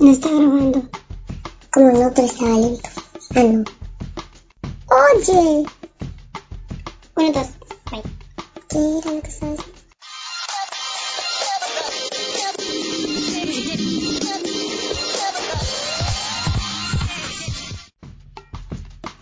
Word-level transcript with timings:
No 0.00 0.10
está 0.10 0.28
grabando. 0.28 0.88
Como 1.72 1.90
no, 1.92 2.12
pero 2.14 2.26
estaba 2.26 2.58
lento. 2.58 2.90
Ah, 3.34 3.42
no. 3.42 3.64
Oye. 4.90 5.64
Bueno, 7.14 7.28
entonces, 7.28 7.54
bye. 7.90 8.02
¿Qué 8.68 8.98
era 8.98 9.10
lo 9.12 9.22
que 9.22 9.28
estaba 9.28 9.52
diciendo? 9.52 9.74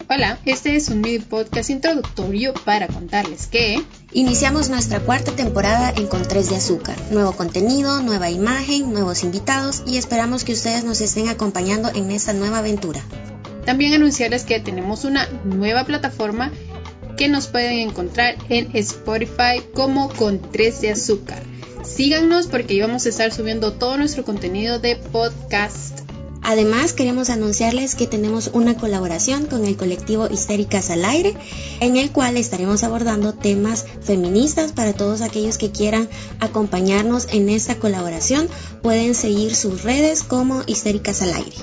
Hola, 0.09 0.39
este 0.45 0.77
es 0.77 0.89
un 0.89 1.01
mini 1.01 1.21
podcast 1.21 1.71
introductorio 1.71 2.53
para 2.53 2.87
contarles 2.87 3.47
que 3.47 3.83
Iniciamos 4.15 4.69
nuestra 4.69 5.01
cuarta 5.01 5.33
temporada 5.33 5.91
en 5.97 6.07
Con 6.07 6.29
3 6.29 6.51
de 6.51 6.57
Azúcar. 6.57 6.97
Nuevo 7.11 7.33
contenido, 7.33 8.03
nueva 8.03 8.29
imagen, 8.29 8.93
nuevos 8.93 9.23
invitados 9.23 9.83
y 9.87 9.97
esperamos 9.97 10.45
que 10.45 10.53
ustedes 10.53 10.85
nos 10.85 11.01
estén 11.01 11.29
acompañando 11.29 11.89
en 11.95 12.11
esta 12.11 12.35
nueva 12.35 12.59
aventura. 12.59 13.03
también 13.65 13.95
anunciarles 13.95 14.45
que 14.45 14.61
tenemos 14.61 15.05
una 15.05 15.27
nueva 15.45 15.85
plataforma 15.85 16.53
que 17.17 17.29
nos 17.29 17.47
pueden 17.47 17.79
encontrar 17.79 18.37
en 18.51 18.77
Spotify 18.77 19.63
como 19.73 20.11
con 20.11 20.43
3 20.43 20.81
de 20.83 20.91
azúcar. 20.91 21.43
Síganos 21.83 22.49
porque 22.49 22.81
vamos 22.83 23.07
a 23.07 23.09
estar 23.09 23.33
subiendo 23.33 23.73
todo 23.73 23.97
nuestro 23.97 24.25
contenido 24.25 24.79
de 24.79 24.97
podcast. 24.97 26.01
Además, 26.43 26.93
queremos 26.93 27.31
anunciarles 27.31 27.95
que 27.95 28.07
tenemos 28.07 28.51
una 28.53 28.77
colaboración 28.77 29.47
con 29.47 29.65
el 29.65 29.77
colectivo 29.77 30.29
Histéricas 30.29 30.91
al 30.91 31.05
Aire, 31.05 31.35
en 31.81 31.97
el 31.97 32.11
cual 32.11 32.37
estaremos 32.37 32.83
abordando 32.83 33.33
temas 33.33 33.87
feministas 34.03 34.73
para 34.73 34.93
todos 34.93 35.21
aquellos 35.21 35.57
que 35.57 35.71
quieran 35.71 36.09
acompañarnos 36.41 37.29
en 37.31 37.49
esta 37.49 37.77
colaboración. 37.77 38.49
Pueden 38.83 39.15
seguir 39.15 39.55
sus 39.55 39.83
redes 39.83 40.25
como 40.25 40.63
Histéricas 40.67 41.23
al 41.23 41.35
Aire. 41.35 41.57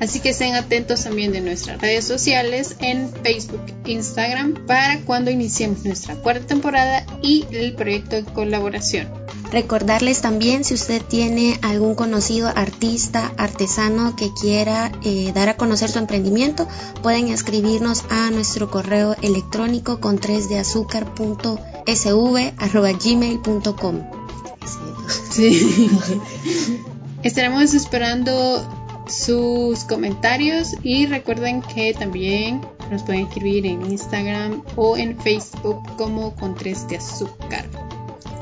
Así 0.00 0.20
que 0.20 0.30
estén 0.30 0.54
atentos 0.54 1.04
también 1.04 1.32
de 1.32 1.40
nuestras 1.40 1.80
redes 1.80 2.04
sociales 2.04 2.76
en 2.78 3.10
Facebook, 3.22 3.62
Instagram 3.84 4.54
para 4.66 5.00
cuando 5.00 5.30
iniciemos 5.30 5.84
nuestra 5.84 6.14
cuarta 6.14 6.46
temporada 6.46 7.04
y 7.20 7.46
el 7.50 7.74
proyecto 7.74 8.16
de 8.16 8.24
colaboración. 8.24 9.08
Recordarles 9.50 10.20
también 10.20 10.62
si 10.62 10.74
usted 10.74 11.00
tiene 11.02 11.58
algún 11.62 11.94
conocido 11.94 12.48
artista, 12.48 13.32
artesano 13.38 14.14
que 14.14 14.30
quiera 14.34 14.92
eh, 15.02 15.32
dar 15.34 15.48
a 15.48 15.56
conocer 15.56 15.90
su 15.90 15.98
emprendimiento, 15.98 16.68
pueden 17.02 17.28
escribirnos 17.28 18.04
a 18.10 18.30
nuestro 18.30 18.70
correo 18.70 19.16
electrónico 19.22 20.00
con 20.00 20.18
3 20.18 20.50
de 20.50 20.62
gmail.com. 22.98 24.02
Sí. 25.30 25.90
Estaremos 27.22 27.72
esperando 27.72 28.62
sus 29.08 29.84
comentarios 29.84 30.74
y 30.82 31.06
recuerden 31.06 31.62
que 31.62 31.94
también 31.94 32.60
nos 32.90 33.02
pueden 33.02 33.26
escribir 33.26 33.66
en 33.66 33.90
Instagram 33.90 34.62
o 34.76 34.96
en 34.96 35.18
Facebook 35.18 35.96
como 35.96 36.34
con 36.34 36.54
3 36.54 36.88
de 36.88 36.96
azúcar. 36.98 37.77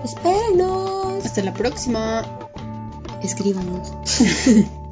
Espérenos. 0.06 1.24
Hasta 1.24 1.42
la 1.42 1.52
próxima. 1.52 2.24
Escríbanos. 3.22 3.92